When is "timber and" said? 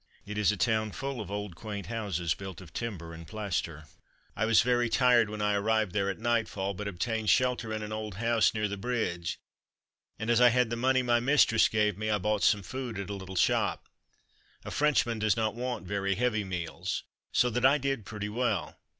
2.73-3.27